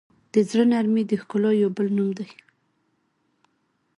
[0.33, 2.29] د زړه نرمي د ښکلا یو بل نوم دی.